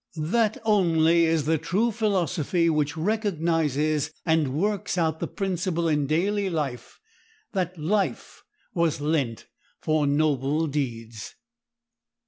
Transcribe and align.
That 0.17 0.57
only 0.65 1.25
is 1.25 1.45
the 1.45 1.59
true 1.59 1.91
philosophy 1.91 2.71
which 2.71 2.97
recognizes 2.97 4.09
and 4.25 4.51
works 4.51 4.97
out 4.97 5.19
the 5.19 5.27
principle 5.27 5.87
in 5.87 6.07
daily 6.07 6.49
life 6.49 6.99
that— 7.53 7.77
"Life 7.77 8.41
was 8.73 8.99
lent 8.99 9.45
for 9.79 10.07
noble 10.07 10.65
deeds." 10.65 11.35